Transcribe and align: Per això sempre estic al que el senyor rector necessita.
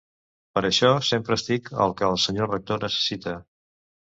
Per 0.55 0.61
això 0.69 0.89
sempre 1.09 1.37
estic 1.41 1.69
al 1.85 1.93
que 2.01 2.09
el 2.15 2.17
senyor 2.25 2.51
rector 2.55 2.83
necessita. 2.89 3.37